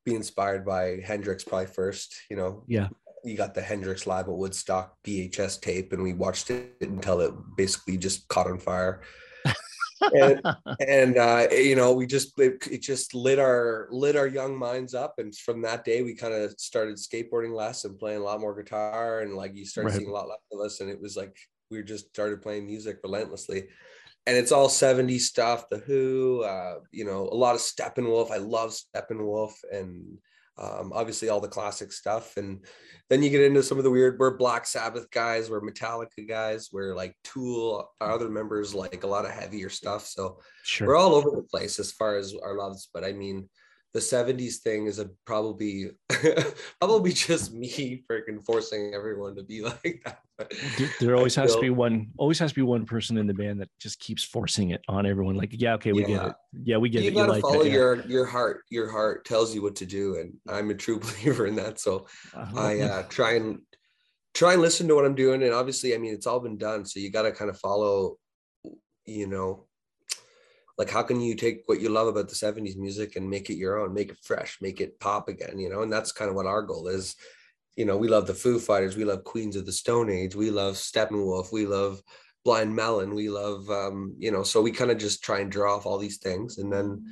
being 0.05 0.17
inspired 0.17 0.67
by 0.67 0.99
hendrix 1.05 1.45
probably 1.45 1.67
first 1.67 2.15
you 2.29 2.37
know? 2.37 2.65
Yeah 2.67 2.89
you 3.27 3.37
got 3.37 3.55
the 3.55 3.61
Hendrix 3.61 4.07
live 4.07 4.29
at 4.29 4.35
Woodstock 4.35 4.97
VHS 5.05 5.61
tape, 5.61 5.93
and 5.93 6.03
we 6.03 6.13
watched 6.13 6.51
it 6.51 6.77
until 6.81 7.21
it 7.21 7.35
basically 7.57 7.97
just 7.97 8.29
caught 8.29 8.47
on 8.47 8.59
fire. 8.59 9.03
and, 10.15 10.41
and 10.89 11.19
uh, 11.19 11.49
you 11.51 11.75
know, 11.75 11.93
we 11.93 12.07
just 12.07 12.39
it, 12.39 12.65
it, 12.71 12.83
just 12.83 13.15
lit 13.15 13.41
our 13.41 13.89
lit 13.91 14.15
our 14.15 14.29
young 14.29 14.57
minds 14.57 14.95
up, 14.95 15.15
and 15.19 15.37
from 15.37 15.61
that 15.63 15.85
day, 15.85 16.03
we 16.03 16.15
kind 16.15 16.35
of 16.35 16.55
started 16.59 16.97
skateboarding 16.97 17.55
less 17.55 17.85
and 17.85 17.99
playing 17.99 18.21
a 18.21 18.25
lot 18.25 18.41
more 18.41 18.55
guitar, 18.55 19.21
and 19.21 19.35
like 19.35 19.57
you 19.57 19.67
started 19.67 19.91
right. 19.91 19.99
seeing 19.99 20.11
a 20.11 20.13
lot 20.13 20.29
less 20.29 20.39
of 20.53 20.61
us, 20.61 20.81
and 20.81 20.89
it 20.89 21.01
was 21.01 21.17
like 21.17 21.37
we 21.71 21.83
just 21.83 22.09
started 22.09 22.43
playing 22.43 22.65
music 22.65 23.01
relentlessly. 23.03 23.67
And 24.29 24.37
it's 24.37 24.51
all 24.51 24.69
70s 24.69 25.21
stuff, 25.21 25.69
the 25.69 25.79
Who, 25.79 26.43
uh, 26.43 26.81
you 26.91 27.05
know, 27.05 27.29
a 27.31 27.35
lot 27.35 27.55
of 27.55 27.61
Steppenwolf. 27.61 28.33
I 28.33 28.39
love 28.39 28.73
Steppenwolf 28.73 29.53
and 29.73 30.19
um, 30.59 30.93
obviously 30.95 31.29
all 31.29 31.41
the 31.41 31.49
classic 31.49 31.93
stuff 31.93 32.37
and 32.37 32.65
then 33.09 33.23
you 33.23 33.31
get 33.31 33.43
into 33.43 33.63
some 33.63 33.79
of 33.79 33.85
the 33.85 33.91
weird 33.91 34.19
we're 34.19 34.37
black 34.37 34.67
sabbath 34.67 35.11
guys 35.11 35.51
we're 35.51 35.61
metallica 35.61 36.27
guys 36.27 36.71
we're 36.73 36.95
like 36.95 37.15
tool 37.23 37.91
our 38.01 38.13
other 38.13 38.29
members 38.29 38.75
like 38.75 39.05
a 39.05 39.07
lot 39.07 39.25
of 39.25 39.31
heavier 39.31 39.69
stuff 39.69 40.07
so 40.07 40.39
sure. 40.63 40.89
we're 40.89 40.97
all 40.97 41.15
over 41.15 41.31
the 41.31 41.43
place 41.43 41.79
as 41.79 41.93
far 41.93 42.17
as 42.17 42.35
our 42.43 42.57
loves 42.57 42.89
but 42.93 43.05
i 43.05 43.13
mean 43.13 43.49
the 43.93 44.01
70s 44.01 44.57
thing 44.57 44.87
is 44.87 44.99
a 44.99 45.09
probably 45.25 45.91
probably 46.81 47.13
just 47.13 47.53
me 47.53 48.05
forcing 48.41 48.95
everyone 48.95 49.35
to 49.37 49.43
be 49.43 49.63
like 49.63 50.03
that. 50.05 50.23
There, 50.79 50.91
there 51.01 51.17
always 51.17 51.35
has 51.37 51.55
to 51.55 51.61
be 51.61 51.71
one 51.71 52.09
always 52.19 52.39
has 52.39 52.51
to 52.51 52.55
be 52.55 52.63
one 52.63 52.85
person 52.85 53.17
in 53.17 53.27
the 53.27 53.35
band 53.35 53.61
that 53.61 53.71
just 53.79 53.99
keeps 54.01 54.23
forcing 54.23 54.71
it 54.71 54.83
on 54.89 55.07
everyone. 55.07 55.37
Like, 55.37 55.51
yeah, 55.53 55.75
okay, 55.75 55.93
we 55.93 56.03
yeah. 56.03 56.07
get 56.07 56.27
it. 56.27 56.35
Yeah, 56.65 56.77
we 56.77 56.89
get 56.89 57.03
you 57.03 57.09
it. 57.09 57.15
You 57.15 57.27
gotta 57.27 57.41
follow 57.41 57.63
your 57.63 58.03
your 58.07 58.27
heart. 58.27 58.65
Your 58.71 58.91
heart 58.91 59.25
tells 59.25 59.55
you 59.55 59.63
what 59.63 59.77
to 59.77 59.87
do, 59.87 60.17
and 60.17 60.35
I'm 60.49 60.71
a 60.71 60.75
true 60.75 60.99
believer 61.25 61.47
in 61.47 61.57
that. 61.57 61.81
So 61.81 62.07
uh-huh. 62.35 62.61
I 62.61 62.81
uh, 62.81 63.03
try 63.09 63.35
and 63.35 63.61
try 64.35 64.53
and 64.53 64.63
listen 64.63 64.87
to 64.89 64.95
what 64.95 65.07
I'm 65.07 65.15
doing. 65.15 65.43
And 65.43 65.55
obviously, 65.55 65.95
I 65.95 65.99
mean, 65.99 66.13
it's 66.13 66.27
all 66.27 66.41
been 66.41 66.59
done. 66.59 66.85
So 66.85 67.01
you 67.01 67.11
got 67.11 67.23
to 67.23 67.33
kind 67.33 67.49
of 67.49 67.59
follow, 67.59 68.19
you 69.07 69.27
know, 69.27 69.67
like 70.79 70.91
how 70.91 71.03
can 71.03 71.21
you 71.21 71.35
take 71.35 71.63
what 71.67 71.81
you 71.81 71.89
love 71.89 72.09
about 72.09 72.29
the 72.29 72.35
70s 72.35 72.77
music 72.77 73.17
and 73.17 73.29
make 73.29 73.51
it 73.51 73.57
your 73.57 73.79
own 73.79 73.95
make 73.95 74.11
it 74.11 74.19
fresh 74.23 74.59
make 74.61 74.81
it 74.81 74.99
pop 75.01 75.29
again 75.29 75.59
you 75.59 75.69
know 75.69 75.83
and 75.83 75.93
that's 75.93 76.13
kind 76.13 76.29
of 76.29 76.37
what 76.37 76.47
our 76.47 76.63
goal 76.63 76.89
is 76.89 77.17
you 77.77 77.85
know 77.85 77.97
we 77.97 78.09
love 78.09 78.27
the 78.27 78.35
foo 78.35 78.59
fighters 78.59 78.97
we 78.97 79.05
love 79.05 79.23
queens 79.25 79.55
of 79.55 79.67
the 79.67 79.73
stone 79.73 80.11
age 80.11 80.35
we 80.35 80.51
love 80.51 80.75
steppenwolf 80.75 81.53
we 81.53 81.67
love 81.67 82.03
blind 82.45 82.75
melon 82.75 83.15
we 83.15 83.29
love 83.29 83.69
um 83.71 84.15
you 84.19 84.31
know 84.31 84.43
so 84.43 84.61
we 84.63 84.71
kind 84.71 84.91
of 84.91 84.99
just 84.99 85.23
try 85.23 85.41
and 85.41 85.53
draw 85.53 85.77
off 85.77 85.87
all 85.87 85.99
these 85.99 86.19
things 86.19 86.59
and 86.59 86.73
then 86.73 87.05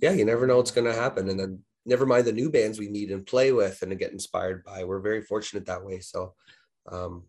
yeah 0.00 0.12
you 0.12 0.24
never 0.24 0.46
know 0.46 0.56
what's 0.56 0.70
going 0.70 0.86
to 0.86 0.92
happen 0.92 1.28
and 1.28 1.40
then 1.40 1.58
never 1.86 2.06
mind 2.06 2.24
the 2.24 2.32
new 2.32 2.50
bands 2.50 2.78
we 2.78 2.88
meet 2.88 3.10
and 3.10 3.26
play 3.26 3.52
with 3.52 3.82
and 3.82 3.98
get 3.98 4.12
inspired 4.12 4.62
by 4.64 4.84
we're 4.84 5.00
very 5.00 5.22
fortunate 5.22 5.66
that 5.66 5.84
way 5.84 5.98
so 6.00 6.34
um 6.90 7.24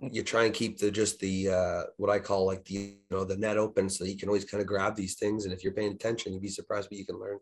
you 0.00 0.22
try 0.22 0.44
and 0.44 0.54
keep 0.54 0.78
the 0.78 0.90
just 0.90 1.18
the 1.20 1.48
uh, 1.48 1.82
what 1.96 2.10
I 2.10 2.18
call 2.18 2.46
like 2.46 2.64
the 2.64 2.74
you 2.74 2.96
know 3.10 3.24
the 3.24 3.36
net 3.36 3.56
open 3.56 3.88
so 3.88 4.04
you 4.04 4.16
can 4.16 4.28
always 4.28 4.44
kind 4.44 4.60
of 4.60 4.66
grab 4.66 4.96
these 4.96 5.14
things 5.14 5.44
and 5.44 5.54
if 5.54 5.62
you're 5.62 5.72
paying 5.72 5.92
attention 5.92 6.32
you'd 6.32 6.42
be 6.42 6.48
surprised 6.48 6.90
what 6.90 6.98
you 6.98 7.06
can 7.06 7.18
learn. 7.18 7.38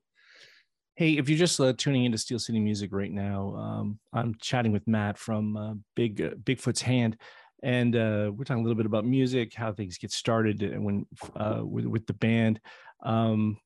Hey, 0.94 1.16
if 1.16 1.28
you're 1.28 1.38
just 1.38 1.58
uh, 1.58 1.72
tuning 1.72 2.04
into 2.04 2.18
Steel 2.18 2.38
City 2.38 2.60
Music 2.60 2.90
right 2.92 3.10
now, 3.10 3.54
um, 3.56 3.98
I'm 4.12 4.34
chatting 4.40 4.72
with 4.72 4.86
Matt 4.86 5.16
from 5.16 5.56
uh, 5.56 5.74
Big 5.96 6.20
uh, 6.20 6.30
Bigfoot's 6.42 6.82
Hand, 6.82 7.16
and 7.62 7.96
uh, 7.96 8.30
we're 8.34 8.44
talking 8.44 8.60
a 8.60 8.62
little 8.62 8.76
bit 8.76 8.84
about 8.84 9.06
music, 9.06 9.54
how 9.54 9.72
things 9.72 9.96
get 9.96 10.12
started, 10.12 10.62
and 10.62 10.84
when 10.84 11.06
uh, 11.34 11.60
with, 11.64 11.86
with 11.86 12.06
the 12.06 12.12
band. 12.12 12.60
Um, 13.02 13.56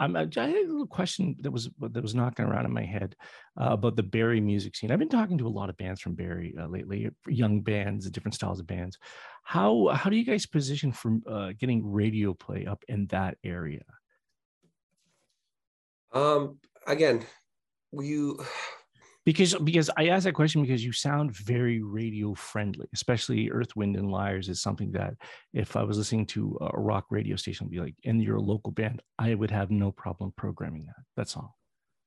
I'm, 0.00 0.16
I 0.16 0.22
had 0.22 0.36
a 0.36 0.66
little 0.66 0.88
question 0.88 1.36
that 1.42 1.52
was 1.52 1.70
that 1.78 2.02
was 2.02 2.16
knocking 2.16 2.44
around 2.44 2.64
in 2.64 2.72
my 2.72 2.82
head 2.82 3.14
uh, 3.60 3.68
about 3.70 3.94
the 3.94 4.02
Barrie 4.02 4.40
music 4.40 4.74
scene. 4.74 4.90
I've 4.90 4.98
been 4.98 5.08
talking 5.08 5.38
to 5.38 5.46
a 5.46 5.48
lot 5.48 5.70
of 5.70 5.76
bands 5.76 6.00
from 6.00 6.16
Barrie 6.16 6.56
uh, 6.60 6.66
lately, 6.66 7.08
young 7.28 7.60
bands, 7.60 8.10
different 8.10 8.34
styles 8.34 8.58
of 8.58 8.66
bands. 8.66 8.98
How 9.44 9.90
how 9.94 10.10
do 10.10 10.16
you 10.16 10.24
guys 10.24 10.44
position 10.44 10.90
for 10.90 11.18
uh, 11.30 11.52
getting 11.56 11.88
radio 11.88 12.34
play 12.34 12.66
up 12.66 12.82
in 12.88 13.06
that 13.08 13.36
area? 13.44 13.84
Um, 16.14 16.58
again, 16.86 17.26
you 17.92 18.38
because 19.24 19.54
because 19.54 19.90
I 19.96 20.08
asked 20.08 20.24
that 20.24 20.34
question 20.34 20.62
because 20.62 20.84
you 20.84 20.92
sound 20.92 21.34
very 21.34 21.82
radio 21.82 22.34
friendly, 22.34 22.86
especially 22.94 23.50
Earth, 23.50 23.74
Wind, 23.74 23.96
and 23.96 24.10
Liars 24.10 24.48
is 24.48 24.60
something 24.60 24.92
that 24.92 25.14
if 25.52 25.76
I 25.76 25.82
was 25.82 25.98
listening 25.98 26.26
to 26.26 26.58
a 26.60 26.78
rock 26.78 27.06
radio 27.10 27.36
station, 27.36 27.68
be 27.68 27.80
like 27.80 27.94
in 28.04 28.20
your 28.20 28.38
local 28.38 28.70
band, 28.70 29.02
I 29.18 29.34
would 29.34 29.50
have 29.50 29.70
no 29.70 29.90
problem 29.90 30.32
programming 30.36 30.86
that. 30.86 31.04
That's 31.16 31.36
all. 31.36 31.56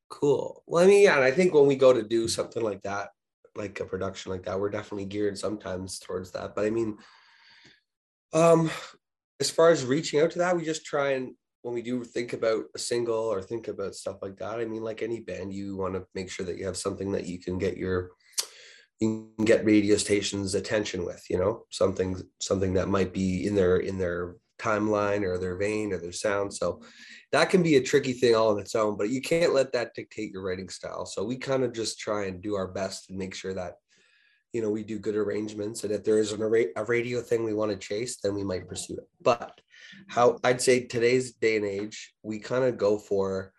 Cool. 0.10 0.64
Well, 0.68 0.84
I 0.84 0.88
mean, 0.88 1.04
yeah, 1.04 1.16
and 1.16 1.24
I 1.24 1.32
think 1.32 1.54
when 1.54 1.66
we 1.66 1.76
go 1.76 1.92
to 1.92 2.04
do 2.04 2.28
something 2.28 2.64
like 2.64 2.84
that, 2.84 3.10
like 3.56 3.80
a 3.80 3.86
production 3.86 4.32
like 4.32 4.44
that, 4.44 4.60
we're 4.60 4.70
definitely 4.70 5.06
geared 5.06 5.38
sometimes 5.38 6.00
towards 6.00 6.32
that. 6.32 6.56
But 6.56 6.66
I 6.66 6.70
mean, 6.70 6.98
um, 8.32 8.70
as 9.40 9.50
far 9.50 9.70
as 9.70 9.84
reaching 9.84 10.22
out 10.22 10.32
to 10.32 10.40
that, 10.40 10.56
we 10.56 10.64
just 10.64 10.86
try 10.86 11.14
and 11.14 11.34
when 11.68 11.76
we 11.76 11.82
do 11.82 12.02
think 12.06 12.32
about 12.32 12.64
a 12.74 12.80
single 12.80 13.14
or 13.14 13.42
think 13.42 13.68
about 13.68 13.94
stuff 13.94 14.20
like 14.22 14.38
that, 14.38 14.62
I 14.62 14.66
mean, 14.66 14.84
like 14.84 15.02
any 15.02 15.20
band, 15.20 15.54
you 15.54 15.76
want 15.76 15.96
to 15.96 16.06
make 16.16 16.30
sure 16.30 16.46
that 16.46 16.58
you 16.58 16.66
have 16.66 16.78
something 16.78 17.12
that 17.12 17.26
you 17.26 17.40
can 17.40 17.58
get 17.58 17.76
your 17.76 18.12
you 19.02 19.30
can 19.36 19.46
get 19.46 19.66
radio 19.66 19.98
stations 19.98 20.56
attention 20.56 21.06
with, 21.06 21.22
you 21.30 21.38
know, 21.38 21.66
something 21.70 22.22
something 22.40 22.74
that 22.76 22.88
might 22.88 23.14
be 23.14 23.46
in 23.46 23.54
their 23.54 23.78
in 23.78 23.98
their 23.98 24.38
timeline 24.58 25.24
or 25.24 25.38
their 25.38 25.58
vein 25.58 25.92
or 25.92 25.98
their 25.98 26.14
sound. 26.14 26.54
So 26.54 26.82
that 27.34 27.50
can 27.50 27.62
be 27.62 27.76
a 27.76 27.84
tricky 27.84 28.14
thing 28.14 28.34
all 28.34 28.52
on 28.52 28.60
its 28.60 28.74
own, 28.74 28.96
but 28.96 29.10
you 29.10 29.22
can't 29.22 29.54
let 29.54 29.74
that 29.74 29.94
dictate 29.94 30.32
your 30.32 30.44
writing 30.44 30.70
style. 30.70 31.06
So 31.06 31.26
we 31.26 31.36
kind 31.36 31.66
of 31.66 31.74
just 31.74 32.00
try 32.00 32.28
and 32.28 32.42
do 32.42 32.56
our 32.56 32.70
best 32.70 33.08
to 33.08 33.14
make 33.14 33.36
sure 33.36 33.54
that 33.54 33.74
you 34.54 34.62
know 34.62 34.70
we 34.70 34.84
do 34.84 35.00
good 35.00 35.16
arrangements 35.16 35.84
and 35.84 35.92
if 35.92 36.04
there 36.04 36.20
is 36.20 36.32
an, 36.32 36.42
a 36.42 36.84
radio 36.86 37.22
thing 37.22 37.44
we 37.44 37.54
want 37.54 37.72
to 37.72 37.78
chase 37.78 38.18
then 38.22 38.34
we 38.34 38.44
might 38.44 38.68
pursue 38.68 38.96
it. 38.98 39.08
But 39.22 39.60
how 40.08 40.38
i'd 40.44 40.62
say 40.62 40.86
today's 40.86 41.34
day 41.34 41.56
and 41.56 41.66
age 41.66 42.14
we 42.24 42.40
kind 42.40 42.64
of 42.64 42.78
go 42.78 42.98
for 42.98 43.54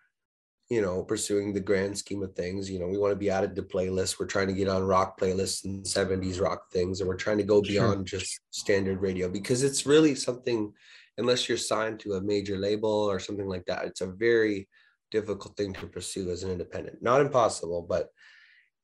you 0.69 0.81
know 0.81 1.03
pursuing 1.03 1.51
the 1.51 1.59
grand 1.59 1.97
scheme 1.97 2.23
of 2.23 2.33
things. 2.33 2.69
You 2.69 2.79
know 2.79 2.87
we 2.87 2.97
want 2.97 3.11
to 3.11 3.17
be 3.17 3.29
added 3.29 3.55
to 3.55 3.63
playlists. 3.63 4.19
We're 4.19 4.27
trying 4.27 4.47
to 4.47 4.53
get 4.53 4.67
on 4.67 4.83
rock 4.83 5.19
playlists 5.19 5.65
and 5.65 5.83
70s 5.83 6.39
rock 6.39 6.71
things 6.71 6.99
and 6.99 7.07
we're 7.09 7.15
trying 7.15 7.39
to 7.39 7.43
go 7.43 7.61
beyond 7.61 8.07
sure. 8.07 8.19
just 8.19 8.39
standard 8.51 9.01
radio 9.01 9.29
because 9.29 9.63
it's 9.63 9.85
really 9.85 10.15
something 10.15 10.71
unless 11.17 11.49
you're 11.49 11.57
signed 11.57 11.99
to 11.99 12.13
a 12.13 12.21
major 12.21 12.57
label 12.57 12.89
or 12.89 13.19
something 13.19 13.47
like 13.47 13.65
that 13.65 13.85
it's 13.85 14.01
a 14.01 14.07
very 14.07 14.69
difficult 15.11 15.57
thing 15.57 15.73
to 15.73 15.87
pursue 15.87 16.29
as 16.29 16.43
an 16.43 16.51
independent. 16.51 17.01
Not 17.01 17.21
impossible 17.21 17.85
but 17.89 18.09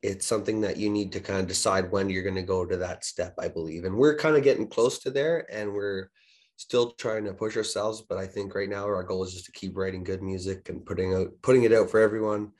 it's 0.01 0.25
something 0.25 0.61
that 0.61 0.77
you 0.77 0.89
need 0.89 1.11
to 1.11 1.19
kind 1.19 1.39
of 1.39 1.47
decide 1.47 1.91
when 1.91 2.09
you're 2.09 2.23
going 2.23 2.35
to 2.35 2.41
go 2.41 2.65
to 2.65 2.77
that 2.77 3.05
step 3.05 3.33
i 3.39 3.47
believe 3.47 3.85
and 3.85 3.95
we're 3.95 4.17
kind 4.17 4.35
of 4.35 4.43
getting 4.43 4.67
close 4.67 4.99
to 4.99 5.09
there 5.09 5.47
and 5.51 5.71
we're 5.71 6.09
still 6.57 6.91
trying 6.91 7.25
to 7.25 7.33
push 7.33 7.57
ourselves 7.57 8.03
but 8.07 8.17
i 8.17 8.25
think 8.25 8.55
right 8.55 8.69
now 8.69 8.83
our 8.85 9.03
goal 9.03 9.23
is 9.23 9.33
just 9.33 9.45
to 9.45 9.51
keep 9.51 9.75
writing 9.77 10.03
good 10.03 10.21
music 10.21 10.69
and 10.69 10.85
putting 10.85 11.13
out 11.13 11.27
putting 11.41 11.63
it 11.63 11.73
out 11.73 11.89
for 11.89 11.99
everyone 11.99 12.51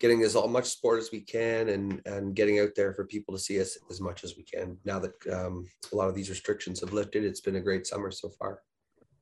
getting 0.00 0.22
as 0.22 0.34
much 0.34 0.66
support 0.66 0.98
as 0.98 1.10
we 1.12 1.20
can 1.20 1.68
and 1.70 2.02
and 2.04 2.34
getting 2.34 2.58
out 2.58 2.70
there 2.76 2.92
for 2.92 3.06
people 3.06 3.34
to 3.34 3.40
see 3.40 3.60
us 3.60 3.78
as 3.90 4.00
much 4.00 4.24
as 4.24 4.36
we 4.36 4.42
can. 4.42 4.76
Now 4.84 4.98
that 4.98 5.12
um, 5.32 5.64
a 5.92 5.96
lot 5.96 6.08
of 6.08 6.14
these 6.14 6.28
restrictions 6.28 6.80
have 6.80 6.92
lifted 6.92 7.24
it's 7.24 7.40
been 7.40 7.56
a 7.56 7.60
great 7.60 7.86
summer 7.86 8.10
so 8.10 8.28
far 8.28 8.60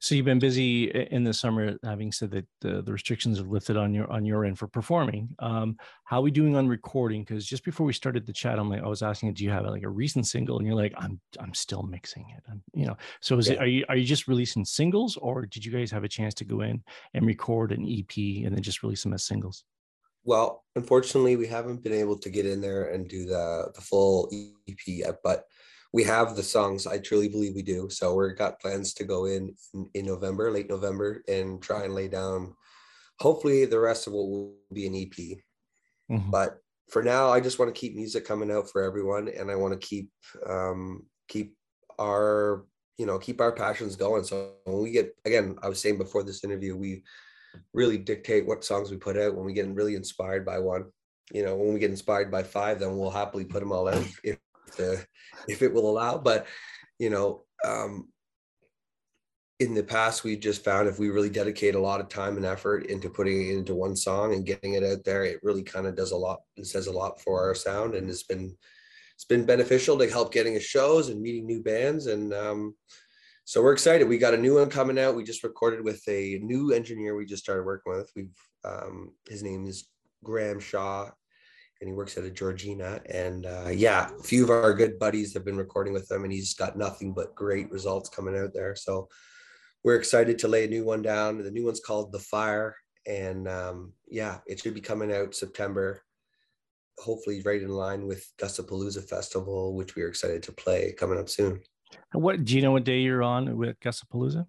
so 0.03 0.17
you've 0.17 0.25
been 0.25 0.41
busy 0.41 0.91
in 0.91 1.23
the 1.23 1.33
summer, 1.33 1.79
having 1.85 2.11
said 2.11 2.33
that 2.33 2.45
the, 2.61 2.83
the 2.83 2.93
restrictions 2.93 3.39
have 3.39 3.47
lifted 3.47 3.77
on 3.77 3.95
your 3.95 4.11
on 4.11 4.25
your 4.25 4.45
end 4.45 4.59
for 4.59 4.67
performing. 4.67 5.29
Um, 5.39 5.77
how 6.03 6.19
are 6.19 6.23
we 6.23 6.33
doing 6.33 6.57
on 6.57 6.67
recording? 6.67 7.23
Because 7.23 7.47
just 7.47 7.65
before 7.65 7.87
we 7.87 7.93
started 7.93 8.27
the 8.27 8.33
chat, 8.33 8.59
I'm 8.59 8.69
like, 8.69 8.83
I 8.83 8.89
was 8.89 9.03
asking, 9.03 9.33
do 9.35 9.45
you 9.45 9.51
have 9.51 9.65
like 9.65 9.85
a 9.85 9.89
recent 9.89 10.27
single? 10.27 10.59
And 10.59 10.67
you're 10.67 10.75
like, 10.75 10.93
I'm 10.97 11.21
I'm 11.39 11.55
still 11.55 11.85
mixing 11.85 12.27
it. 12.37 12.43
I'm, 12.51 12.61
you 12.75 12.85
know, 12.85 12.97
so 13.21 13.39
is 13.39 13.47
yeah. 13.47 13.55
it 13.55 13.59
are 13.61 13.67
you 13.67 13.85
are 13.89 13.97
you 13.97 14.05
just 14.05 14.27
releasing 14.27 14.65
singles, 14.65 15.17
or 15.19 15.47
did 15.47 15.65
you 15.65 15.71
guys 15.71 15.93
have 15.93 16.03
a 16.03 16.09
chance 16.09 16.35
to 16.35 16.45
go 16.45 16.63
in 16.63 16.83
and 17.15 17.25
record 17.25 17.71
an 17.71 17.87
EP 17.87 18.45
and 18.45 18.57
then 18.57 18.63
just 18.63 18.83
release 18.83 19.05
them 19.05 19.15
as 19.15 19.23
singles? 19.23 19.63
Well, 20.25 20.65
unfortunately, 20.75 21.37
we 21.37 21.47
haven't 21.47 21.85
been 21.85 21.93
able 21.93 22.19
to 22.19 22.29
get 22.29 22.45
in 22.45 22.61
there 22.61 22.89
and 22.89 23.09
do 23.09 23.25
the 23.25 23.71
the 23.73 23.81
full 23.81 24.29
EP 24.69 24.79
yet, 24.89 25.19
but 25.23 25.45
we 25.93 26.05
have 26.05 26.37
the 26.37 26.43
songs. 26.43 26.87
I 26.87 26.99
truly 26.99 27.29
believe 27.29 27.55
we 27.55 27.63
do. 27.63 27.89
So 27.91 28.15
we've 28.15 28.37
got 28.37 28.61
plans 28.61 28.95
to 28.95 29.05
go 29.05 29.27
in, 29.27 29.55
in, 29.75 29.91
in 29.95 30.07
November, 30.07 30.51
late 30.51 30.69
November, 30.69 31.23
and 31.29 31.63
try 31.63 31.85
and 31.85 31.95
lay 31.95 32.09
down. 32.09 32.55
Hopefully, 33.21 33.67
the 33.67 33.79
rest 33.79 34.07
of 34.07 34.15
what 34.15 34.29
will 34.29 34.55
be 34.73 34.87
an 34.87 34.95
EP. 34.95 35.39
Mm-hmm. 36.11 36.31
But 36.31 36.59
for 36.91 37.03
now, 37.03 37.31
I 37.31 37.41
just 37.41 37.59
want 37.59 37.75
to 37.75 37.79
keep 37.79 37.95
music 37.95 38.27
coming 38.27 38.51
out 38.51 38.71
for 38.71 38.83
everyone, 38.83 39.29
and 39.29 39.51
I 39.51 39.55
want 39.55 39.79
to 39.79 39.87
keep 39.87 40.11
um, 40.49 41.05
keep 41.29 41.57
our 41.99 42.65
you 42.99 43.07
know 43.07 43.19
keep 43.19 43.41
our 43.41 43.53
passions 43.53 43.97
going. 43.97 44.25
So 44.25 44.55
when 44.65 44.83
we 44.83 44.91
get 44.91 45.15
again, 45.25 45.57
I 45.63 45.69
was 45.69 45.81
saying 45.81 45.99
before 45.99 46.23
this 46.23 46.43
interview, 46.43 46.77
we 46.77 47.05
really 47.75 47.99
dictate 47.99 48.47
what 48.47 48.65
songs 48.65 48.91
we 48.91 48.97
put 48.97 49.19
out 49.19 49.35
when 49.35 49.45
we 49.45 49.53
get 49.53 49.69
really 49.69 49.95
inspired 49.95 50.45
by 50.45 50.59
one. 50.59 50.87
You 51.33 51.45
know, 51.45 51.55
when 51.55 51.75
we 51.75 51.81
get 51.81 51.91
inspired 51.91 52.31
by 52.31 52.43
five, 52.43 52.81
then 52.81 52.97
we'll 52.97 53.11
happily 53.11 53.45
put 53.45 53.61
them 53.61 53.73
all 53.73 53.89
out 53.89 54.07
if 54.25 54.39
the 54.77 55.05
if 55.49 55.63
it 55.63 55.73
will 55.73 55.91
allow. 55.91 56.19
But 56.19 56.47
you 56.99 57.11
know, 57.11 57.45
um, 57.65 58.09
in 59.61 59.75
the 59.75 59.83
past, 59.83 60.25
we 60.25 60.37
just 60.37 60.65
found 60.65 60.89
if 60.89 60.99
we 60.99 61.11
really 61.11 61.31
dedicate 61.31 61.75
a 61.75 61.81
lot 61.81 62.01
of 62.01 62.09
time 62.09 62.37
and 62.37 62.47
effort 62.47 62.87
into 62.87 63.09
putting 63.09 63.49
it 63.49 63.55
into 63.55 63.75
one 63.75 63.97
song 63.97 64.35
and 64.35 64.47
getting 64.47 64.75
it 64.75 64.85
out 64.85 65.05
there, 65.05 65.25
it 65.25 65.41
really 65.43 65.63
kind 65.63 65.87
of 65.87 65.95
does 65.95 66.13
a 66.13 66.17
lot 66.17 66.41
and 66.57 66.67
says 66.67 66.87
a 66.87 66.93
lot 66.93 67.21
for 67.21 67.43
our 67.43 67.55
sound, 67.55 67.95
and 67.95 68.09
it's 68.09 68.25
been 68.25 68.57
it's 69.15 69.25
been 69.25 69.45
beneficial 69.45 69.99
to 69.99 70.11
help 70.11 70.33
getting 70.33 70.57
us 70.57 70.63
shows 70.63 71.09
and 71.09 71.21
meeting 71.21 71.47
new 71.47 71.63
bands 71.63 72.07
and. 72.07 72.33
Um, 72.33 72.75
so 73.45 73.61
we're 73.61 73.73
excited. 73.73 74.09
We 74.09 74.19
got 74.19 74.35
a 74.35 74.39
new 74.39 74.55
one 74.55 74.71
coming 74.71 75.01
out. 75.01 75.17
We 75.17 75.25
just 75.25 75.43
recorded 75.43 75.85
with 75.85 76.01
a 76.09 76.39
new 76.43 76.73
engineer 76.73 77.17
we 77.17 77.27
just 77.27 77.43
started 77.43 77.65
working 77.65 77.93
with. 77.93 78.09
We've 78.15 78.31
um, 78.65 79.15
his 79.29 79.43
name 79.43 79.67
is 79.67 79.89
Graham 80.23 80.61
Shaw, 80.61 81.11
and 81.83 81.89
he 81.89 81.95
works 81.95 82.17
at 82.17 82.23
a 82.23 82.31
Georgina. 82.31 83.01
And 83.07 83.45
uh, 83.45 83.71
yeah, 83.75 84.09
a 84.17 84.23
few 84.23 84.45
of 84.45 84.51
our 84.51 84.73
good 84.73 85.01
buddies 85.01 85.35
have 85.35 85.45
been 85.45 85.57
recording 85.57 85.93
with 85.93 86.09
him, 86.09 86.23
and 86.23 86.33
he's 86.33 86.55
got 86.55 86.79
nothing 86.79 87.13
but 87.13 87.35
great 87.35 87.73
results 87.73 88.09
coming 88.09 88.39
out 88.39 88.55
there. 88.55 88.77
So 88.77 89.09
we're 89.83 89.97
excited 89.97 90.39
to 90.39 90.49
lay 90.49 90.65
a 90.65 90.69
new 90.69 90.85
one 90.85 91.03
down. 91.03 91.43
The 91.43 91.51
new 91.51 91.65
one's 91.65 91.81
called 91.81 92.13
The 92.13 92.21
Fire, 92.21 92.77
and 93.05 93.49
um, 93.49 93.95
yeah, 94.09 94.39
it 94.47 94.61
should 94.61 94.75
be 94.75 94.81
coming 94.81 95.13
out 95.13 95.35
September. 95.35 96.03
Hopefully, 96.99 97.43
right 97.45 97.61
in 97.61 97.71
line 97.71 98.07
with 98.07 98.25
Gussapolooza 98.41 99.09
Festival, 99.09 99.75
which 99.75 99.97
we 99.97 100.03
are 100.05 100.09
excited 100.09 100.45
to 100.45 100.53
play 100.53 100.93
coming 100.93 101.19
up 101.19 101.29
soon. 101.29 101.63
What 102.13 102.45
do 102.45 102.55
you 102.55 102.63
know? 102.63 102.71
What 102.71 102.85
day 102.85 103.01
you're 103.01 103.25
on 103.25 103.57
with 103.57 103.81
Gussapolooza? 103.81 104.47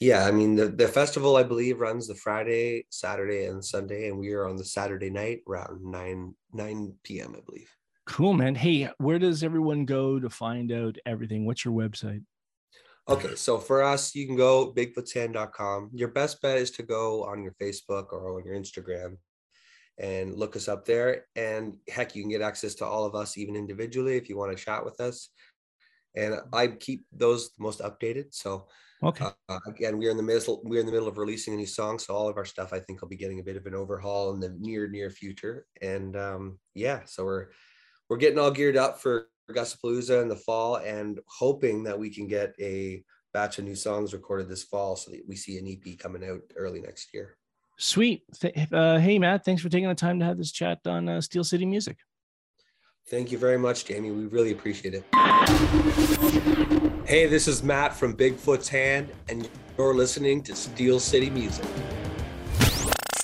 Yeah, 0.00 0.24
I 0.24 0.30
mean 0.30 0.56
the, 0.56 0.68
the 0.68 0.88
festival 0.88 1.36
I 1.36 1.42
believe 1.42 1.80
runs 1.80 2.08
the 2.08 2.14
Friday, 2.14 2.86
Saturday, 2.88 3.44
and 3.44 3.62
Sunday, 3.62 4.08
and 4.08 4.18
we 4.18 4.32
are 4.32 4.48
on 4.48 4.56
the 4.56 4.64
Saturday 4.64 5.10
night 5.10 5.40
around 5.46 5.84
nine 5.84 6.34
nine 6.54 6.94
p.m. 7.04 7.34
I 7.36 7.40
believe. 7.46 7.70
Cool, 8.06 8.32
man. 8.32 8.54
Hey, 8.54 8.88
where 8.96 9.18
does 9.18 9.44
everyone 9.44 9.84
go 9.84 10.18
to 10.18 10.30
find 10.30 10.72
out 10.72 10.96
everything? 11.04 11.44
What's 11.44 11.64
your 11.64 11.74
website? 11.74 12.24
Okay, 13.08 13.34
so 13.34 13.58
for 13.58 13.82
us, 13.82 14.14
you 14.14 14.26
can 14.26 14.36
go 14.36 14.72
bigfootshand.com. 14.72 15.90
Your 15.92 16.08
best 16.08 16.40
bet 16.40 16.58
is 16.58 16.70
to 16.72 16.82
go 16.82 17.24
on 17.24 17.42
your 17.42 17.52
Facebook 17.60 18.12
or 18.12 18.38
on 18.38 18.44
your 18.44 18.54
Instagram 18.54 19.16
and 19.98 20.34
look 20.34 20.56
us 20.56 20.68
up 20.68 20.84
there. 20.84 21.26
And 21.36 21.76
heck, 21.88 22.14
you 22.14 22.22
can 22.22 22.30
get 22.30 22.40
access 22.40 22.74
to 22.76 22.86
all 22.86 23.04
of 23.04 23.14
us 23.14 23.36
even 23.36 23.56
individually 23.56 24.16
if 24.16 24.28
you 24.28 24.36
want 24.36 24.56
to 24.56 24.64
chat 24.64 24.84
with 24.84 25.00
us. 25.00 25.28
And 26.16 26.36
I 26.52 26.68
keep 26.68 27.04
those 27.12 27.50
most 27.58 27.80
updated. 27.80 28.34
So 28.34 28.68
Okay. 29.02 29.26
Uh, 29.48 29.58
again, 29.66 29.96
we're 29.98 30.10
in 30.10 30.16
the 30.16 30.22
middle. 30.22 30.60
We're 30.62 30.80
in 30.80 30.86
the 30.86 30.92
middle 30.92 31.08
of 31.08 31.16
releasing 31.16 31.54
a 31.54 31.56
new 31.56 31.66
song, 31.66 31.98
so 31.98 32.14
all 32.14 32.28
of 32.28 32.36
our 32.36 32.44
stuff 32.44 32.72
I 32.72 32.80
think 32.80 33.00
will 33.00 33.08
be 33.08 33.16
getting 33.16 33.40
a 33.40 33.42
bit 33.42 33.56
of 33.56 33.66
an 33.66 33.74
overhaul 33.74 34.32
in 34.34 34.40
the 34.40 34.54
near 34.58 34.88
near 34.88 35.10
future. 35.10 35.66
And 35.80 36.16
um, 36.16 36.58
yeah, 36.74 37.00
so 37.06 37.24
we're 37.24 37.48
we're 38.08 38.18
getting 38.18 38.38
all 38.38 38.50
geared 38.50 38.76
up 38.76 39.00
for 39.00 39.28
Gussapolooza 39.50 40.20
in 40.20 40.28
the 40.28 40.36
fall, 40.36 40.76
and 40.76 41.18
hoping 41.26 41.82
that 41.84 41.98
we 41.98 42.10
can 42.10 42.26
get 42.26 42.54
a 42.60 43.02
batch 43.32 43.58
of 43.58 43.64
new 43.64 43.76
songs 43.76 44.12
recorded 44.12 44.48
this 44.48 44.64
fall, 44.64 44.96
so 44.96 45.10
that 45.12 45.22
we 45.26 45.36
see 45.36 45.56
an 45.56 45.66
EP 45.66 45.98
coming 45.98 46.28
out 46.28 46.42
early 46.56 46.80
next 46.80 47.14
year. 47.14 47.36
Sweet. 47.78 48.24
Uh, 48.70 48.98
hey, 48.98 49.18
Matt, 49.18 49.42
thanks 49.46 49.62
for 49.62 49.70
taking 49.70 49.88
the 49.88 49.94
time 49.94 50.18
to 50.18 50.26
have 50.26 50.36
this 50.36 50.52
chat 50.52 50.80
on 50.84 51.08
uh, 51.08 51.22
Steel 51.22 51.44
City 51.44 51.64
Music. 51.64 51.96
Thank 53.08 53.32
you 53.32 53.38
very 53.38 53.56
much, 53.56 53.86
Jamie. 53.86 54.10
We 54.10 54.26
really 54.26 54.52
appreciate 54.52 54.94
it. 54.94 56.89
Hey, 57.10 57.26
this 57.26 57.48
is 57.48 57.60
Matt 57.64 57.92
from 57.92 58.14
Bigfoot's 58.14 58.68
Hand, 58.68 59.10
and 59.28 59.48
you're 59.76 59.94
listening 59.96 60.44
to 60.44 60.54
Steel 60.54 61.00
City 61.00 61.28
Music. 61.28 61.64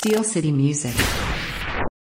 Steel 0.00 0.25
City 0.25 0.50
Music. 0.50 1.25